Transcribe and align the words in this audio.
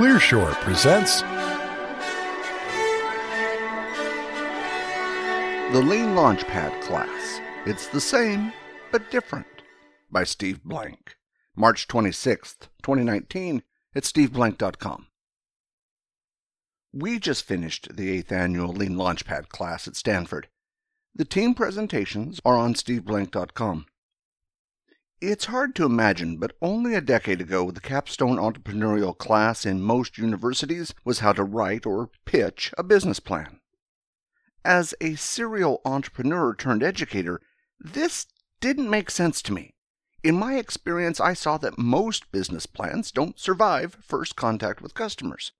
Clearshore 0.00 0.54
presents 0.62 1.20
The 5.74 5.82
Lean 5.82 6.14
Launchpad 6.14 6.80
Class. 6.80 7.42
It's 7.66 7.86
the 7.88 8.00
same, 8.00 8.50
but 8.92 9.10
different. 9.10 9.44
By 10.10 10.24
Steve 10.24 10.64
Blank. 10.64 11.16
March 11.54 11.86
26th, 11.86 12.68
2019, 12.82 13.62
at 13.94 14.04
steveblank.com. 14.04 15.08
We 16.94 17.18
just 17.18 17.44
finished 17.44 17.94
the 17.94 18.22
8th 18.22 18.32
annual 18.32 18.72
Lean 18.72 18.94
Launchpad 18.94 19.50
class 19.50 19.86
at 19.86 19.96
Stanford. 19.96 20.48
The 21.14 21.26
team 21.26 21.52
presentations 21.52 22.40
are 22.42 22.56
on 22.56 22.72
steveblank.com. 22.72 23.84
It's 25.20 25.44
hard 25.46 25.74
to 25.74 25.84
imagine, 25.84 26.38
but 26.38 26.56
only 26.62 26.94
a 26.94 27.02
decade 27.02 27.42
ago, 27.42 27.70
the 27.70 27.80
capstone 27.80 28.38
entrepreneurial 28.38 29.16
class 29.16 29.66
in 29.66 29.82
most 29.82 30.16
universities 30.16 30.94
was 31.04 31.18
how 31.18 31.34
to 31.34 31.44
write 31.44 31.84
or 31.84 32.08
pitch 32.24 32.72
a 32.78 32.82
business 32.82 33.20
plan. 33.20 33.60
As 34.64 34.94
a 34.98 35.16
serial 35.16 35.82
entrepreneur 35.84 36.54
turned 36.54 36.82
educator, 36.82 37.42
this 37.78 38.28
didn't 38.60 38.88
make 38.88 39.10
sense 39.10 39.42
to 39.42 39.52
me. 39.52 39.74
In 40.24 40.36
my 40.36 40.56
experience, 40.56 41.20
I 41.20 41.34
saw 41.34 41.58
that 41.58 41.78
most 41.78 42.32
business 42.32 42.64
plans 42.64 43.10
don't 43.10 43.38
survive 43.38 43.98
first 44.00 44.36
contact 44.36 44.80
with 44.80 44.94
customers. 44.94 45.52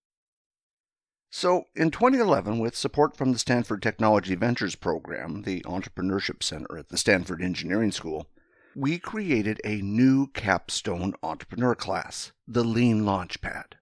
So, 1.29 1.67
in 1.77 1.91
2011, 1.91 2.61
with 2.61 2.75
support 2.75 3.15
from 3.15 3.33
the 3.33 3.39
Stanford 3.39 3.83
Technology 3.83 4.35
Ventures 4.35 4.75
Program, 4.75 5.43
the 5.43 5.61
Entrepreneurship 5.63 6.43
Center 6.43 6.79
at 6.79 6.89
the 6.89 6.99
Stanford 6.99 7.43
Engineering 7.43 7.93
School, 7.93 8.27
we 8.75 8.99
created 8.99 9.61
a 9.65 9.83
new 9.83 10.29
capstone 10.29 11.15
entrepreneur 11.23 11.75
class, 11.75 12.33
the 12.47 12.65
Lean 12.65 13.03
Launchpad. 13.03 13.75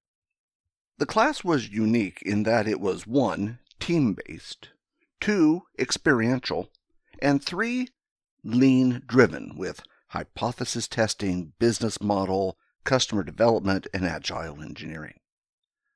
The 0.99 1.07
class 1.07 1.45
was 1.45 1.69
unique 1.69 2.23
in 2.23 2.43
that 2.45 2.67
it 2.67 2.81
was 2.81 3.07
one, 3.07 3.59
team 3.79 4.17
based, 4.27 4.71
two, 5.21 5.63
experiential, 5.79 6.71
and 7.21 7.45
three, 7.45 7.89
lean 8.43 9.03
driven 9.07 9.57
with 9.57 9.83
hypothesis 10.09 10.89
testing, 10.89 11.53
business 11.59 12.01
model, 12.01 12.57
customer 12.85 13.23
development, 13.23 13.87
and 13.93 14.05
agile 14.05 14.63
engineering. 14.63 15.21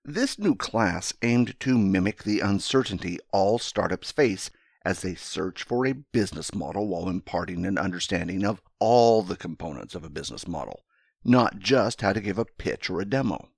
This 0.04 0.38
new 0.38 0.54
class 0.54 1.14
aimed 1.22 1.58
to 1.60 1.78
mimic 1.78 2.24
the 2.24 2.40
uncertainty 2.40 3.18
all 3.32 3.58
startups 3.58 4.12
face 4.12 4.50
as 4.84 5.00
they 5.00 5.14
search 5.14 5.62
for 5.62 5.86
a 5.86 5.92
business 5.92 6.54
model 6.54 6.88
while 6.88 7.08
imparting 7.08 7.64
an 7.64 7.78
understanding 7.78 8.44
of 8.44 8.60
all 8.78 9.22
the 9.22 9.36
components 9.36 9.94
of 9.94 10.04
a 10.04 10.10
business 10.10 10.48
model, 10.48 10.84
not 11.24 11.58
just 11.58 12.00
how 12.00 12.12
to 12.12 12.20
give 12.20 12.38
a 12.38 12.44
pitch 12.44 12.90
or 12.90 13.00
a 13.00 13.04
demo. 13.04 13.48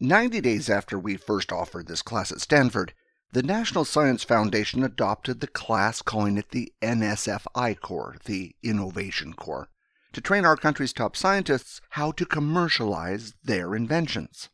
90 0.00 0.40
days 0.40 0.70
after 0.70 0.98
we 0.98 1.16
first 1.16 1.52
offered 1.52 1.86
this 1.86 2.02
class 2.02 2.32
at 2.32 2.40
Stanford, 2.40 2.94
the 3.32 3.42
National 3.42 3.84
Science 3.84 4.24
Foundation 4.24 4.82
adopted 4.82 5.40
the 5.40 5.46
class, 5.46 6.02
calling 6.02 6.36
it 6.36 6.50
the 6.50 6.72
NSF 6.82 7.46
I-Corps, 7.54 8.16
the 8.24 8.56
Innovation 8.62 9.34
Corps, 9.34 9.68
to 10.12 10.20
train 10.20 10.44
our 10.44 10.56
country's 10.56 10.92
top 10.92 11.14
scientists 11.14 11.80
how 11.90 12.10
to 12.12 12.26
commercialize 12.26 13.34
their 13.44 13.76
inventions. 13.76 14.48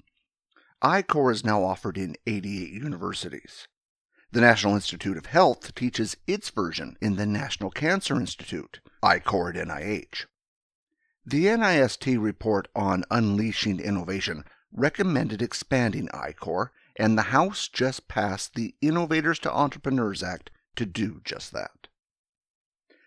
I-Corps 0.82 1.30
is 1.30 1.44
now 1.44 1.64
offered 1.64 1.96
in 1.96 2.16
88 2.26 2.70
universities. 2.70 3.66
The 4.36 4.42
National 4.42 4.74
Institute 4.74 5.16
of 5.16 5.24
Health 5.24 5.74
teaches 5.74 6.18
its 6.26 6.50
version 6.50 6.98
in 7.00 7.16
the 7.16 7.24
National 7.24 7.70
Cancer 7.70 8.16
Institute, 8.16 8.80
I-Corps 9.02 9.56
at 9.56 9.66
NIH. 9.66 10.26
The 11.24 11.46
NIST 11.46 12.22
report 12.22 12.68
on 12.76 13.04
unleashing 13.10 13.80
innovation 13.80 14.44
recommended 14.70 15.40
expanding 15.40 16.10
I-Corps, 16.12 16.70
and 16.96 17.16
the 17.16 17.32
House 17.32 17.66
just 17.66 18.08
passed 18.08 18.54
the 18.56 18.74
Innovators 18.82 19.38
to 19.38 19.50
Entrepreneurs 19.50 20.22
Act 20.22 20.50
to 20.74 20.84
do 20.84 21.22
just 21.24 21.54
that. 21.54 21.88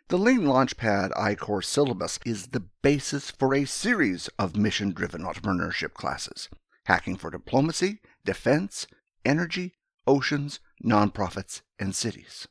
The 0.07 0.17
Lean 0.17 0.45
Launchpad 0.45 1.11
I-Corps 1.15 1.61
syllabus 1.61 2.17
is 2.25 2.47
the 2.47 2.65
basis 2.81 3.29
for 3.29 3.53
a 3.53 3.65
series 3.65 4.29
of 4.39 4.57
mission 4.57 4.93
driven 4.93 5.21
entrepreneurship 5.21 5.93
classes 5.93 6.49
hacking 6.85 7.17
for 7.17 7.29
diplomacy, 7.29 7.99
defense, 8.25 8.87
energy, 9.23 9.75
oceans, 10.07 10.59
nonprofits, 10.83 11.61
and 11.77 11.95
cities. 11.95 12.47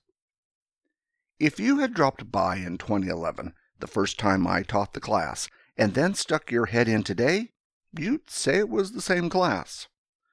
If 1.38 1.60
you 1.60 1.78
had 1.78 1.94
dropped 1.94 2.32
by 2.32 2.56
in 2.56 2.78
2011, 2.78 3.54
the 3.78 3.86
first 3.86 4.18
time 4.18 4.46
I 4.46 4.62
taught 4.62 4.92
the 4.92 5.00
class, 5.00 5.48
and 5.76 5.94
then 5.94 6.14
stuck 6.14 6.50
your 6.50 6.66
head 6.66 6.88
in 6.88 7.04
today, 7.04 7.52
you'd 7.96 8.28
say 8.28 8.58
it 8.58 8.68
was 8.68 8.92
the 8.92 9.00
same 9.00 9.30
class. 9.30 9.86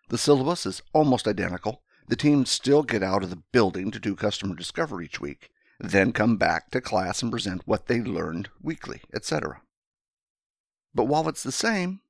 The 0.10 0.18
syllabus 0.18 0.66
is 0.66 0.82
almost 0.94 1.28
identical. 1.28 1.84
The 2.08 2.16
teams 2.16 2.50
still 2.50 2.84
get 2.84 3.04
out 3.04 3.24
of 3.24 3.30
the 3.30 3.44
building 3.52 3.92
to 3.92 4.00
do 4.00 4.16
customer 4.16 4.56
discovery 4.56 5.06
each 5.06 5.22
week, 5.22 5.50
then 5.80 6.12
come 6.12 6.38
back 6.38 6.72
to 6.72 6.82
class 6.82 7.22
and 7.22 7.32
present 7.32 7.68
what 7.68 7.88
they 7.88 8.02
learned 8.02 8.50
weekly, 8.62 9.02
etc. 9.14 9.62
But 10.94 11.06
while 11.06 11.28
it's 11.28 11.44
the 11.44 11.52
same, 11.52 12.02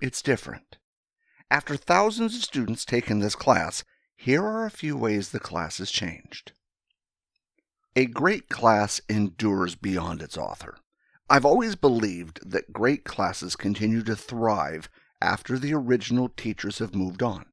it's 0.00 0.22
different. 0.22 0.78
After 1.50 1.76
thousands 1.76 2.34
of 2.34 2.42
students 2.42 2.84
taking 2.84 3.20
this 3.20 3.34
class, 3.34 3.84
here 4.16 4.42
are 4.42 4.64
a 4.64 4.70
few 4.70 4.96
ways 4.96 5.30
the 5.30 5.40
class 5.40 5.78
has 5.78 5.90
changed. 5.90 6.52
A 7.96 8.06
great 8.06 8.48
class 8.48 9.00
endures 9.08 9.74
beyond 9.74 10.22
its 10.22 10.36
author. 10.36 10.76
I've 11.30 11.44
always 11.44 11.76
believed 11.76 12.40
that 12.48 12.72
great 12.72 13.04
classes 13.04 13.56
continue 13.56 14.02
to 14.02 14.16
thrive 14.16 14.88
after 15.22 15.58
the 15.58 15.74
original 15.74 16.28
teachers 16.28 16.78
have 16.78 16.94
moved 16.94 17.22
on. 17.22 17.46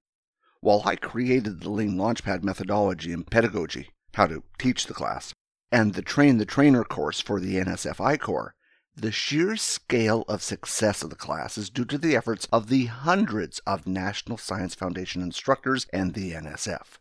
While 0.60 0.84
I 0.86 0.96
created 0.96 1.62
the 1.62 1.70
Lean 1.70 1.96
Launchpad 1.96 2.44
methodology 2.44 3.14
and 3.14 3.30
pedagogy, 3.30 3.90
how 4.14 4.28
to 4.28 4.44
teach 4.58 4.88
the 4.88 4.94
class, 4.94 5.34
and 5.72 5.94
the 5.94 6.02
Train 6.02 6.38
the 6.38 6.46
Trainer 6.46 6.84
course 6.84 7.22
for 7.22 7.40
the 7.40 7.56
NSF 7.56 8.04
I-Corps, 8.04 8.54
the 8.96 9.12
sheer 9.12 9.56
scale 9.56 10.24
of 10.28 10.44
success 10.44 11.02
of 11.02 11.10
the 11.10 11.16
class 11.16 11.58
is 11.58 11.70
due 11.70 11.86
to 11.86 11.98
the 11.98 12.16
efforts 12.16 12.48
of 12.52 12.68
the 12.68 12.86
hundreds 12.86 13.60
of 13.60 13.88
National 13.88 14.38
Science 14.38 14.76
Foundation 14.76 15.22
instructors 15.22 15.88
and 15.94 16.14
the 16.14 16.34
NSF. 16.34 16.98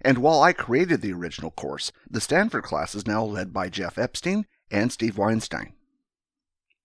And 0.00 0.18
while 0.18 0.42
I 0.42 0.52
created 0.52 1.00
the 1.00 1.12
original 1.12 1.50
course, 1.50 1.92
the 2.10 2.20
Stanford 2.20 2.64
class 2.64 2.94
is 2.94 3.06
now 3.06 3.24
led 3.24 3.52
by 3.52 3.68
Jeff 3.68 3.98
Epstein 3.98 4.46
and 4.70 4.90
Steve 4.90 5.16
Weinstein. 5.16 5.74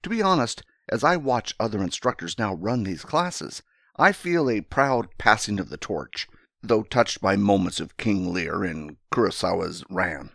To 0.04 0.10
be 0.10 0.22
honest, 0.22 0.64
as 0.88 1.04
I 1.04 1.18
watch 1.18 1.56
other 1.60 1.82
instructors 1.82 2.38
now 2.38 2.54
run 2.54 2.84
these 2.84 3.04
classes, 3.04 3.64
I 3.96 4.12
feel 4.12 4.50
a 4.50 4.62
proud 4.62 5.08
passing 5.18 5.60
of 5.60 5.70
the 5.70 5.78
torch, 5.78 6.28
though 6.62 6.84
touched 6.84 7.22
by 7.22 7.38
moments 7.38 7.80
of 7.80 7.98
King 7.98 8.32
Lear 8.32 8.64
and 8.64 8.98
Kurosawa's 9.12 9.84
Ran. 9.90 10.32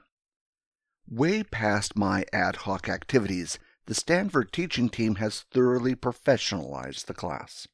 Way 1.11 1.43
past 1.43 1.97
my 1.97 2.25
ad 2.33 2.55
hoc 2.55 2.89
activities, 2.89 3.59
the 3.87 3.97
Stanford 3.97 4.53
teaching 4.53 4.89
team 4.89 5.17
has 5.17 5.41
thoroughly 5.41 5.97
professionalized 5.97 7.07
the 7.07 7.15
class. 7.15 7.67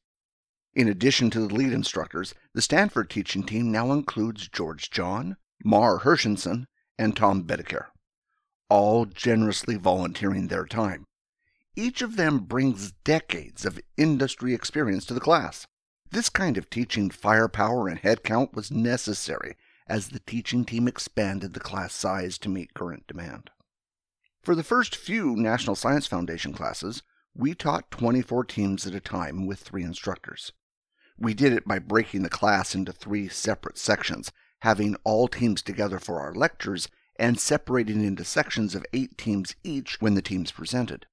In 0.73 0.87
addition 0.87 1.29
to 1.29 1.41
the 1.41 1.53
lead 1.53 1.71
instructors, 1.71 2.33
the 2.55 2.63
Stanford 2.63 3.11
teaching 3.11 3.43
team 3.43 3.71
now 3.71 3.91
includes 3.91 4.49
George 4.49 4.89
John, 4.89 5.37
Mar 5.63 5.99
Hershenson, 5.99 6.65
and 6.97 7.15
Tom 7.15 7.43
Bedecarré, 7.43 7.85
all 8.69 9.05
generously 9.05 9.75
volunteering 9.75 10.47
their 10.47 10.65
time. 10.65 11.05
Each 11.75 12.01
of 12.01 12.15
them 12.15 12.39
brings 12.39 12.93
decades 13.03 13.65
of 13.65 13.79
industry 13.97 14.55
experience 14.55 15.05
to 15.05 15.13
the 15.13 15.19
class. 15.19 15.67
This 16.09 16.29
kind 16.29 16.57
of 16.57 16.71
teaching 16.71 17.11
firepower 17.11 17.87
and 17.87 18.01
headcount 18.01 18.55
was 18.55 18.71
necessary 18.71 19.55
as 19.87 20.09
the 20.09 20.19
teaching 20.19 20.65
team 20.65 20.87
expanded 20.87 21.53
the 21.53 21.59
class 21.59 21.93
size 21.93 22.37
to 22.37 22.49
meet 22.49 22.73
current 22.73 23.07
demand. 23.07 23.49
For 24.41 24.55
the 24.55 24.63
first 24.63 24.95
few 24.95 25.35
National 25.35 25.75
Science 25.75 26.07
Foundation 26.07 26.53
classes, 26.53 27.03
we 27.35 27.53
taught 27.53 27.91
24 27.91 28.45
teams 28.45 28.87
at 28.87 28.95
a 28.95 28.99
time 28.99 29.45
with 29.45 29.59
three 29.59 29.83
instructors. 29.83 30.51
We 31.19 31.33
did 31.33 31.53
it 31.53 31.67
by 31.67 31.79
breaking 31.79 32.23
the 32.23 32.29
class 32.29 32.75
into 32.75 32.91
three 32.91 33.27
separate 33.27 33.77
sections, 33.77 34.31
having 34.59 34.95
all 35.03 35.27
teams 35.27 35.61
together 35.61 35.99
for 35.99 36.19
our 36.19 36.33
lectures, 36.33 36.87
and 37.19 37.39
separating 37.39 38.03
into 38.03 38.23
sections 38.23 38.75
of 38.75 38.85
eight 38.93 39.17
teams 39.17 39.55
each 39.63 39.99
when 39.99 40.13
the 40.13 40.21
teams 40.21 40.51
presented. 40.51 41.05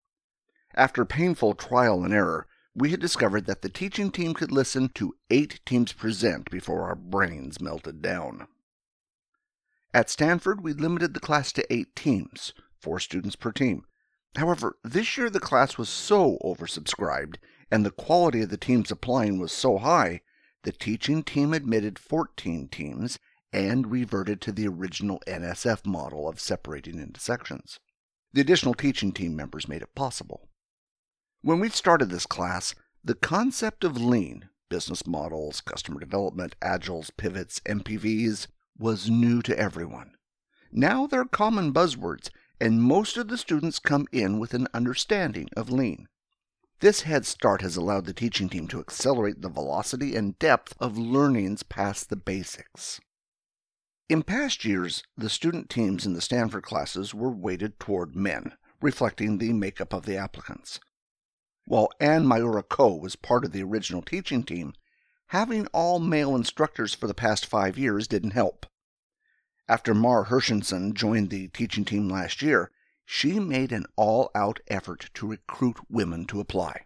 After 0.74 1.04
painful 1.04 1.54
trial 1.54 2.04
and 2.04 2.12
error, 2.12 2.46
we 2.74 2.90
had 2.90 3.00
discovered 3.00 3.46
that 3.46 3.62
the 3.62 3.68
teaching 3.68 4.10
team 4.10 4.34
could 4.34 4.50
listen 4.50 4.88
to 4.90 5.16
eight 5.30 5.60
teams 5.64 5.92
present 5.92 6.50
before 6.50 6.82
our 6.82 6.96
brains 6.96 7.60
melted 7.60 8.02
down. 8.02 8.48
At 9.94 10.10
Stanford, 10.10 10.60
we 10.60 10.72
limited 10.72 11.14
the 11.14 11.20
class 11.20 11.52
to 11.52 11.72
eight 11.72 11.94
teams, 11.94 12.52
four 12.80 12.98
students 12.98 13.36
per 13.36 13.52
team. 13.52 13.84
However, 14.34 14.76
this 14.82 15.16
year 15.16 15.30
the 15.30 15.38
class 15.38 15.78
was 15.78 15.88
so 15.88 16.36
oversubscribed 16.44 17.36
and 17.70 17.86
the 17.86 17.92
quality 17.92 18.42
of 18.42 18.48
the 18.48 18.56
teams 18.56 18.90
applying 18.90 19.38
was 19.38 19.52
so 19.52 19.78
high, 19.78 20.20
the 20.64 20.72
teaching 20.72 21.22
team 21.22 21.54
admitted 21.54 22.00
14 22.00 22.66
teams 22.68 23.20
and 23.52 23.88
reverted 23.92 24.40
to 24.40 24.50
the 24.50 24.66
original 24.66 25.22
NSF 25.28 25.86
model 25.86 26.28
of 26.28 26.40
separating 26.40 26.98
into 26.98 27.20
sections. 27.20 27.78
The 28.32 28.40
additional 28.40 28.74
teaching 28.74 29.12
team 29.12 29.36
members 29.36 29.68
made 29.68 29.82
it 29.82 29.94
possible. 29.94 30.48
When 31.40 31.60
we 31.60 31.68
started 31.68 32.10
this 32.10 32.26
class, 32.26 32.74
the 33.04 33.14
concept 33.14 33.84
of 33.84 33.96
lean, 33.96 34.48
business 34.68 35.06
models, 35.06 35.60
customer 35.60 36.00
development, 36.00 36.56
agiles, 36.60 37.10
pivots, 37.16 37.60
MPVs, 37.60 38.48
was 38.78 39.10
new 39.10 39.42
to 39.42 39.58
everyone. 39.58 40.14
Now 40.72 41.06
they're 41.06 41.24
common 41.24 41.72
buzzwords, 41.72 42.30
and 42.60 42.82
most 42.82 43.16
of 43.16 43.28
the 43.28 43.38
students 43.38 43.78
come 43.78 44.06
in 44.12 44.38
with 44.38 44.54
an 44.54 44.68
understanding 44.74 45.48
of 45.56 45.70
lean. 45.70 46.08
This 46.80 47.02
head 47.02 47.24
start 47.24 47.62
has 47.62 47.76
allowed 47.76 48.04
the 48.04 48.12
teaching 48.12 48.48
team 48.48 48.68
to 48.68 48.80
accelerate 48.80 49.40
the 49.40 49.48
velocity 49.48 50.16
and 50.16 50.38
depth 50.38 50.74
of 50.80 50.98
learnings 50.98 51.62
past 51.62 52.10
the 52.10 52.16
basics. 52.16 53.00
In 54.08 54.22
past 54.22 54.64
years, 54.64 55.02
the 55.16 55.30
student 55.30 55.70
teams 55.70 56.04
in 56.04 56.12
the 56.12 56.20
Stanford 56.20 56.64
classes 56.64 57.14
were 57.14 57.30
weighted 57.30 57.80
toward 57.80 58.14
men, 58.14 58.52
reflecting 58.82 59.38
the 59.38 59.52
makeup 59.52 59.94
of 59.94 60.04
the 60.04 60.16
applicants. 60.16 60.78
While 61.66 61.88
Ann 62.00 62.26
Miura-Ko 62.26 62.96
was 62.96 63.16
part 63.16 63.46
of 63.46 63.52
the 63.52 63.62
original 63.62 64.02
teaching 64.02 64.42
team, 64.42 64.74
having 65.34 65.66
all 65.72 65.98
male 65.98 66.36
instructors 66.36 66.94
for 66.94 67.08
the 67.08 67.12
past 67.12 67.44
five 67.44 67.76
years 67.76 68.06
didn't 68.06 68.30
help. 68.30 68.66
After 69.68 69.92
Mar 69.92 70.26
Hershenson 70.26 70.94
joined 70.94 71.30
the 71.30 71.48
teaching 71.48 71.84
team 71.84 72.08
last 72.08 72.40
year, 72.40 72.70
she 73.04 73.40
made 73.40 73.72
an 73.72 73.84
all 73.96 74.30
out 74.32 74.60
effort 74.68 75.10
to 75.14 75.26
recruit 75.26 75.78
women 75.90 76.24
to 76.26 76.38
apply. 76.38 76.82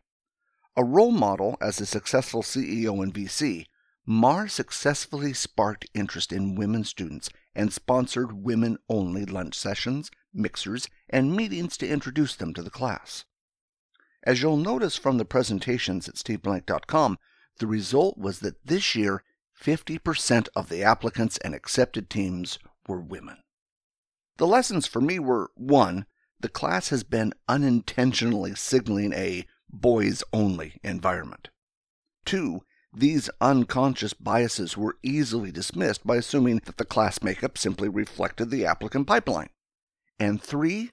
A 0.75 0.83
role 0.83 1.11
model 1.11 1.59
as 1.61 1.79
a 1.79 1.85
successful 1.85 2.43
CEO 2.43 3.03
and 3.03 3.12
VC, 3.12 3.67
Mar 4.06 4.49
successfully 4.49 5.35
sparked 5.35 5.85
interest 5.93 6.33
in 6.33 6.55
women 6.55 6.85
students 6.85 7.29
and 7.55 7.71
sponsored 7.71 8.33
women 8.33 8.79
only 8.89 9.27
lunch 9.27 9.56
sessions, 9.56 10.11
mixers, 10.33 10.89
and 11.11 11.37
meetings 11.37 11.77
to 11.77 11.87
introduce 11.87 12.35
them 12.35 12.55
to 12.55 12.62
the 12.62 12.71
class. 12.71 13.27
As 14.23 14.41
you'll 14.41 14.56
notice 14.56 14.97
from 14.97 15.19
the 15.19 15.27
presentations 15.27 16.09
at 16.09 16.15
steveblank.com, 16.15 17.19
the 17.58 17.66
result 17.66 18.19
was 18.19 18.40
that 18.40 18.66
this 18.66 18.94
year 18.94 19.22
50% 19.60 20.49
of 20.55 20.69
the 20.69 20.82
applicants 20.82 21.38
and 21.38 21.55
accepted 21.55 22.08
teams 22.08 22.58
were 22.87 23.00
women. 23.00 23.38
The 24.37 24.46
lessons 24.46 24.87
for 24.87 25.00
me 25.00 25.19
were 25.19 25.50
1. 25.56 26.06
The 26.40 26.49
class 26.49 26.90
has 26.90 27.02
been 27.02 27.32
unintentionally 27.49 28.55
signaling 28.55 29.12
a 29.12 29.46
boys 29.69 30.22
only 30.32 30.78
environment. 30.84 31.49
2 32.25 32.62
these 32.94 33.28
unconscious 33.40 34.14
biases 34.14 34.76
were 34.76 34.99
easily 35.02 35.52
dismissed 35.52 36.06
by 36.06 36.16
assuming 36.16 36.62
that 36.64 36.78
the 36.78 36.84
class 36.84 37.22
makeup 37.22 37.58
simply 37.58 37.88
reflected 37.88 38.50
the 38.50 38.64
applicant 38.64 39.06
pipeline. 39.06 39.50
And 40.19 40.43
three, 40.43 40.93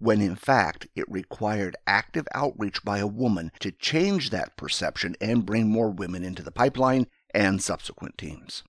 when 0.00 0.20
in 0.20 0.34
fact 0.34 0.88
it 0.96 1.08
required 1.10 1.76
active 1.86 2.26
outreach 2.34 2.82
by 2.84 2.98
a 2.98 3.06
woman 3.06 3.52
to 3.60 3.70
change 3.70 4.30
that 4.30 4.56
perception 4.56 5.14
and 5.20 5.46
bring 5.46 5.68
more 5.68 5.90
women 5.90 6.24
into 6.24 6.42
the 6.42 6.50
pipeline 6.50 7.06
and 7.32 7.62
subsequent 7.62 8.18
teams. 8.18 8.64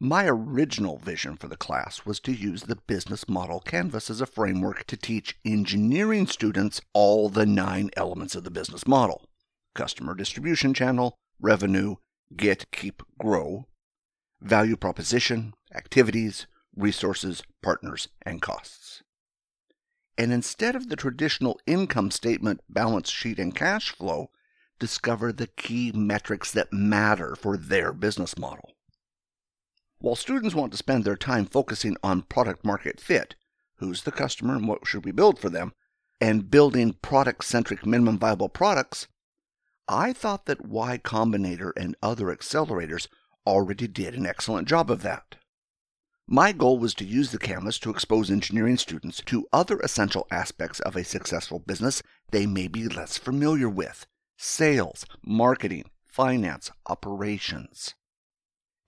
My 0.00 0.26
original 0.26 0.98
vision 0.98 1.36
for 1.36 1.48
the 1.48 1.56
class 1.56 2.06
was 2.06 2.20
to 2.20 2.32
use 2.32 2.62
the 2.62 2.76
business 2.76 3.28
model 3.28 3.60
canvas 3.60 4.10
as 4.10 4.20
a 4.20 4.26
framework 4.26 4.86
to 4.86 4.96
teach 4.96 5.36
engineering 5.44 6.26
students 6.26 6.80
all 6.92 7.28
the 7.28 7.46
nine 7.46 7.90
elements 7.96 8.34
of 8.34 8.44
the 8.44 8.50
business 8.50 8.86
model 8.86 9.24
customer 9.74 10.12
distribution 10.12 10.74
channel, 10.74 11.14
revenue, 11.40 11.94
get, 12.36 12.68
keep, 12.72 13.00
grow, 13.16 13.66
value 14.40 14.76
proposition, 14.76 15.54
activities, 15.72 16.48
resources, 16.74 17.42
partners, 17.62 18.08
and 18.22 18.42
costs. 18.42 19.02
And 20.18 20.32
instead 20.32 20.74
of 20.74 20.88
the 20.88 20.96
traditional 20.96 21.60
income 21.64 22.10
statement, 22.10 22.60
balance 22.68 23.08
sheet, 23.08 23.38
and 23.38 23.54
cash 23.54 23.92
flow, 23.92 24.30
discover 24.80 25.32
the 25.32 25.46
key 25.46 25.92
metrics 25.92 26.50
that 26.52 26.72
matter 26.72 27.36
for 27.36 27.56
their 27.56 27.92
business 27.92 28.36
model. 28.36 28.72
While 30.00 30.16
students 30.16 30.56
want 30.56 30.72
to 30.72 30.78
spend 30.78 31.04
their 31.04 31.16
time 31.16 31.46
focusing 31.46 31.96
on 32.02 32.22
product 32.22 32.64
market 32.64 33.00
fit, 33.00 33.36
who's 33.76 34.02
the 34.02 34.12
customer 34.12 34.56
and 34.56 34.66
what 34.66 34.86
should 34.86 35.04
we 35.04 35.12
build 35.12 35.38
for 35.38 35.50
them, 35.50 35.72
and 36.20 36.50
building 36.50 36.94
product 36.94 37.44
centric 37.44 37.86
minimum 37.86 38.18
viable 38.18 38.48
products, 38.48 39.06
I 39.86 40.12
thought 40.12 40.46
that 40.46 40.66
Y 40.66 40.98
Combinator 40.98 41.72
and 41.76 41.96
other 42.02 42.26
accelerators 42.26 43.06
already 43.46 43.86
did 43.86 44.14
an 44.14 44.26
excellent 44.26 44.66
job 44.66 44.90
of 44.90 45.02
that. 45.02 45.36
My 46.30 46.52
goal 46.52 46.78
was 46.78 46.92
to 46.96 47.06
use 47.06 47.32
the 47.32 47.38
canvas 47.38 47.78
to 47.78 47.88
expose 47.88 48.30
engineering 48.30 48.76
students 48.76 49.22
to 49.24 49.48
other 49.50 49.78
essential 49.78 50.26
aspects 50.30 50.78
of 50.80 50.94
a 50.94 51.02
successful 51.02 51.58
business 51.58 52.02
they 52.32 52.44
may 52.44 52.68
be 52.68 52.86
less 52.86 53.16
familiar 53.16 53.66
with 53.66 54.04
sales, 54.36 55.06
marketing, 55.24 55.86
finance, 56.06 56.70
operations. 56.84 57.94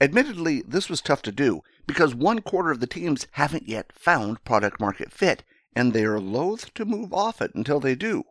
Admittedly, 0.02 0.62
this 0.69 0.90
was 0.90 1.00
tough 1.00 1.22
to 1.22 1.32
do 1.32 1.62
because 1.87 2.14
one 2.14 2.42
quarter 2.42 2.70
of 2.70 2.81
the 2.81 2.87
teams 2.87 3.26
haven't 3.32 3.66
yet 3.66 3.90
found 3.94 4.44
product 4.44 4.78
market 4.78 5.10
fit, 5.10 5.42
and 5.75 5.94
they 5.94 6.04
are 6.04 6.20
loath 6.20 6.75
to 6.75 6.84
move 6.84 7.14
off 7.14 7.40
it 7.40 7.54
until 7.54 7.81
they 7.81 7.94
do. 7.94 8.22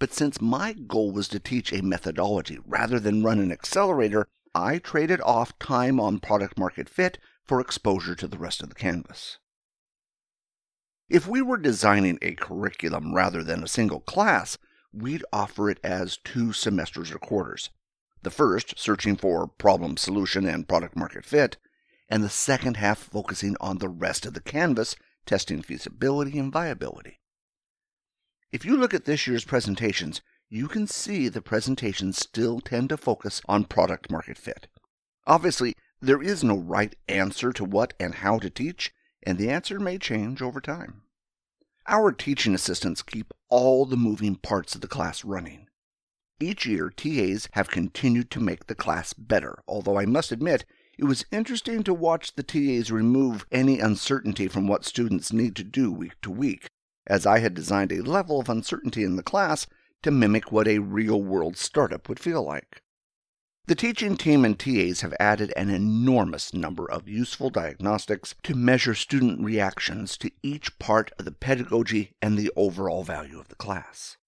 But 0.00 0.12
since 0.12 0.40
my 0.40 0.72
goal 0.72 1.12
was 1.12 1.28
to 1.28 1.38
teach 1.38 1.72
a 1.72 1.84
methodology 1.84 2.58
rather 2.66 2.98
than 2.98 3.22
run 3.22 3.38
an 3.38 3.52
accelerator, 3.52 4.26
I 4.56 4.78
traded 4.78 5.20
off 5.20 5.56
time 5.60 6.00
on 6.00 6.18
product 6.18 6.58
market 6.58 6.88
fit 6.88 7.18
for 7.44 7.60
exposure 7.60 8.14
to 8.14 8.26
the 8.26 8.38
rest 8.38 8.62
of 8.62 8.68
the 8.68 8.74
canvas. 8.74 9.38
If 11.08 11.26
we 11.26 11.42
were 11.42 11.58
designing 11.58 12.18
a 12.22 12.34
curriculum 12.34 13.14
rather 13.14 13.44
than 13.44 13.62
a 13.62 13.68
single 13.68 14.00
class, 14.00 14.56
we'd 14.92 15.24
offer 15.32 15.68
it 15.68 15.78
as 15.84 16.16
two 16.16 16.52
semesters 16.52 17.12
or 17.12 17.18
quarters. 17.18 17.70
The 18.22 18.30
first, 18.30 18.78
searching 18.78 19.16
for 19.16 19.46
problem 19.46 19.98
solution 19.98 20.46
and 20.46 20.66
product 20.66 20.96
market 20.96 21.26
fit, 21.26 21.58
and 22.08 22.22
the 22.22 22.30
second 22.30 22.78
half 22.78 22.98
focusing 22.98 23.56
on 23.60 23.78
the 23.78 23.88
rest 23.88 24.24
of 24.24 24.32
the 24.32 24.40
canvas, 24.40 24.96
testing 25.26 25.60
feasibility 25.62 26.38
and 26.38 26.52
viability. 26.52 27.20
If 28.50 28.64
you 28.64 28.76
look 28.76 28.94
at 28.94 29.04
this 29.04 29.26
year's 29.26 29.44
presentations, 29.44 30.22
you 30.48 30.68
can 30.68 30.86
see 30.86 31.28
the 31.28 31.42
presentations 31.42 32.18
still 32.18 32.60
tend 32.60 32.90
to 32.90 32.96
focus 32.96 33.42
on 33.46 33.64
product 33.64 34.10
market 34.10 34.38
fit. 34.38 34.68
Obviously, 35.26 35.74
there 36.04 36.22
is 36.22 36.44
no 36.44 36.56
right 36.56 36.94
answer 37.08 37.52
to 37.52 37.64
what 37.64 37.94
and 37.98 38.16
how 38.16 38.38
to 38.38 38.50
teach, 38.50 38.92
and 39.22 39.38
the 39.38 39.50
answer 39.50 39.80
may 39.80 39.98
change 39.98 40.42
over 40.42 40.60
time. 40.60 41.02
Our 41.86 42.12
teaching 42.12 42.54
assistants 42.54 43.02
keep 43.02 43.32
all 43.48 43.86
the 43.86 43.96
moving 43.96 44.36
parts 44.36 44.74
of 44.74 44.80
the 44.80 44.88
class 44.88 45.24
running. 45.24 45.68
Each 46.40 46.66
year, 46.66 46.90
TAs 46.90 47.48
have 47.52 47.70
continued 47.70 48.30
to 48.32 48.40
make 48.40 48.66
the 48.66 48.74
class 48.74 49.12
better, 49.12 49.62
although 49.66 49.98
I 49.98 50.06
must 50.06 50.32
admit 50.32 50.64
it 50.98 51.04
was 51.04 51.24
interesting 51.32 51.82
to 51.84 51.94
watch 51.94 52.34
the 52.34 52.42
TAs 52.42 52.90
remove 52.90 53.46
any 53.50 53.80
uncertainty 53.80 54.48
from 54.48 54.66
what 54.66 54.84
students 54.84 55.32
need 55.32 55.56
to 55.56 55.64
do 55.64 55.92
week 55.92 56.20
to 56.22 56.30
week 56.30 56.68
as 57.06 57.26
I 57.26 57.40
had 57.40 57.54
designed 57.54 57.92
a 57.92 58.02
level 58.02 58.40
of 58.40 58.48
uncertainty 58.48 59.04
in 59.04 59.16
the 59.16 59.22
class 59.22 59.66
to 60.02 60.10
mimic 60.10 60.50
what 60.50 60.68
a 60.68 60.78
real 60.78 61.20
world 61.20 61.56
startup 61.56 62.08
would 62.08 62.20
feel 62.20 62.42
like. 62.42 62.82
The 63.66 63.74
teaching 63.74 64.18
team 64.18 64.44
and 64.44 64.58
TAs 64.58 65.00
have 65.00 65.14
added 65.18 65.50
an 65.56 65.70
enormous 65.70 66.52
number 66.52 66.84
of 66.90 67.08
useful 67.08 67.48
diagnostics 67.48 68.34
to 68.42 68.54
measure 68.54 68.94
student 68.94 69.40
reactions 69.40 70.18
to 70.18 70.30
each 70.42 70.78
part 70.78 71.12
of 71.18 71.24
the 71.24 71.32
pedagogy 71.32 72.12
and 72.20 72.36
the 72.36 72.52
overall 72.56 73.04
value 73.04 73.40
of 73.40 73.48
the 73.48 73.54
class. 73.54 74.18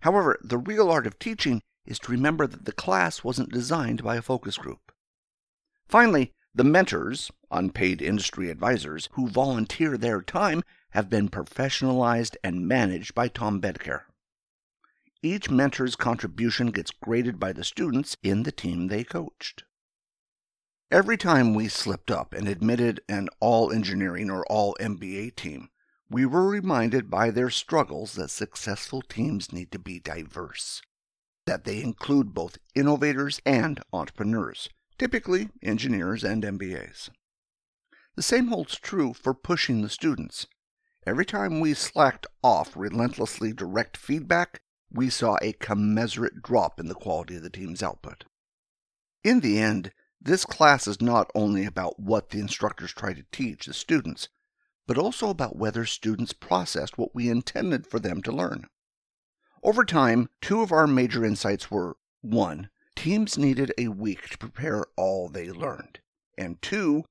However, 0.00 0.40
the 0.42 0.58
real 0.58 0.90
art 0.90 1.06
of 1.06 1.20
teaching 1.20 1.62
is 1.86 2.00
to 2.00 2.10
remember 2.10 2.48
that 2.48 2.64
the 2.64 2.72
class 2.72 3.22
wasn't 3.22 3.52
designed 3.52 4.02
by 4.02 4.16
a 4.16 4.22
focus 4.22 4.56
group. 4.56 4.90
Finally, 5.86 6.32
the 6.52 6.64
mentors, 6.64 7.30
unpaid 7.52 8.02
industry 8.02 8.50
advisors, 8.50 9.08
who 9.12 9.28
volunteer 9.28 9.96
their 9.96 10.20
time 10.20 10.64
have 10.90 11.08
been 11.08 11.28
professionalized 11.28 12.34
and 12.42 12.66
managed 12.66 13.14
by 13.14 13.28
Tom 13.28 13.60
Bedecarré. 13.60 14.02
Each 15.24 15.48
mentor's 15.48 15.96
contribution 15.96 16.70
gets 16.70 16.90
graded 16.90 17.40
by 17.40 17.54
the 17.54 17.64
students 17.64 18.14
in 18.22 18.42
the 18.42 18.52
team 18.52 18.88
they 18.88 19.04
coached. 19.04 19.64
Every 20.90 21.16
time 21.16 21.54
we 21.54 21.66
slipped 21.68 22.10
up 22.10 22.34
and 22.34 22.46
admitted 22.46 23.00
an 23.08 23.30
all 23.40 23.72
engineering 23.72 24.28
or 24.28 24.44
all 24.48 24.76
MBA 24.78 25.34
team, 25.34 25.70
we 26.10 26.26
were 26.26 26.46
reminded 26.46 27.08
by 27.08 27.30
their 27.30 27.48
struggles 27.48 28.12
that 28.16 28.30
successful 28.30 29.00
teams 29.00 29.50
need 29.50 29.72
to 29.72 29.78
be 29.78 29.98
diverse, 29.98 30.82
that 31.46 31.64
they 31.64 31.80
include 31.82 32.34
both 32.34 32.58
innovators 32.74 33.40
and 33.46 33.80
entrepreneurs, 33.94 34.68
typically 34.98 35.48
engineers 35.62 36.22
and 36.22 36.42
MBAs. 36.42 37.08
The 38.14 38.22
same 38.22 38.48
holds 38.48 38.78
true 38.78 39.14
for 39.14 39.32
pushing 39.32 39.80
the 39.80 39.88
students. 39.88 40.46
Every 41.06 41.24
time 41.24 41.60
we 41.60 41.72
slacked 41.72 42.26
off 42.42 42.76
relentlessly 42.76 43.54
direct 43.54 43.96
feedback, 43.96 44.60
we 44.94 45.10
saw 45.10 45.36
a 45.42 45.52
commensurate 45.54 46.40
drop 46.40 46.78
in 46.78 46.86
the 46.86 46.94
quality 46.94 47.36
of 47.36 47.42
the 47.42 47.50
team's 47.50 47.82
output. 47.82 48.24
In 49.24 49.40
the 49.40 49.58
end, 49.58 49.92
this 50.20 50.44
class 50.44 50.86
is 50.86 51.02
not 51.02 51.30
only 51.34 51.66
about 51.66 51.98
what 51.98 52.30
the 52.30 52.38
instructors 52.38 52.92
try 52.92 53.12
to 53.12 53.26
teach 53.32 53.66
the 53.66 53.74
students, 53.74 54.28
but 54.86 54.96
also 54.96 55.28
about 55.28 55.56
whether 55.56 55.84
students 55.84 56.32
processed 56.32 56.96
what 56.96 57.14
we 57.14 57.28
intended 57.28 57.86
for 57.86 57.98
them 57.98 58.22
to 58.22 58.32
learn. 58.32 58.66
Over 59.62 59.84
time, 59.84 60.28
two 60.40 60.62
of 60.62 60.72
our 60.72 60.86
major 60.86 61.24
insights 61.24 61.70
were 61.70 61.96
1. 62.20 62.70
teams 62.94 63.36
needed 63.36 63.72
a 63.76 63.88
week 63.88 64.28
to 64.28 64.38
prepare 64.38 64.84
all 64.96 65.28
they 65.28 65.50
learned. 65.50 66.00
And 66.38 66.60
two, 66.62 67.04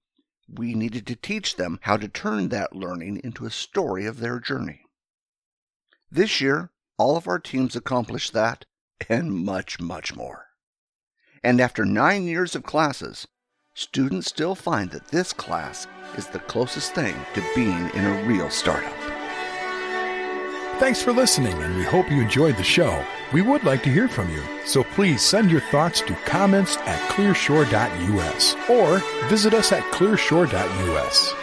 we 0.47 0.73
needed 0.73 1.05
to 1.07 1.15
teach 1.15 1.55
them 1.55 1.79
how 1.83 1.97
to 1.97 2.07
turn 2.07 2.49
that 2.49 2.75
learning 2.75 3.21
into 3.23 3.45
a 3.45 3.51
story 3.51 4.05
of 4.05 4.19
their 4.19 4.39
journey. 4.39 4.85
This 6.11 6.39
year, 6.41 6.71
all 6.97 7.17
of 7.17 7.27
our 7.27 7.39
teams 7.39 7.75
accomplished 7.75 8.33
that 8.33 8.65
and 9.09 9.33
much, 9.33 9.79
much 9.79 10.15
more. 10.15 10.47
And 11.43 11.59
after 11.59 11.85
nine 11.85 12.23
years 12.23 12.55
of 12.55 12.63
classes, 12.63 13.27
students 13.73 14.27
still 14.27 14.55
find 14.55 14.91
that 14.91 15.07
this 15.07 15.33
class 15.33 15.87
is 16.17 16.27
the 16.27 16.39
closest 16.39 16.93
thing 16.93 17.15
to 17.33 17.43
being 17.55 17.89
in 17.89 18.05
a 18.05 18.23
real 18.23 18.49
startup. 18.49 18.93
Thanks 20.79 21.01
for 21.01 21.13
listening, 21.13 21.53
and 21.61 21.75
we 21.75 21.83
hope 21.83 22.09
you 22.09 22.19
enjoyed 22.21 22.57
the 22.57 22.63
show. 22.63 23.05
We 23.31 23.41
would 23.41 23.63
like 23.63 23.83
to 23.83 23.91
hear 23.91 24.07
from 24.07 24.29
you, 24.29 24.41
so 24.65 24.83
please 24.83 25.21
send 25.21 25.51
your 25.51 25.61
thoughts 25.61 26.01
to 26.01 26.15
comments 26.25 26.77
at 26.77 26.99
clearshore.us 27.11 28.55
or 28.69 28.99
visit 29.27 29.53
us 29.53 29.71
at 29.71 29.83
clearshore.us. 29.93 31.42